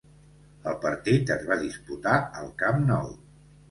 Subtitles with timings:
[0.71, 3.19] El partit es va disputar al Camp Nou.